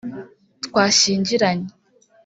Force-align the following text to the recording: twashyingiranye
twashyingiranye 0.65 1.67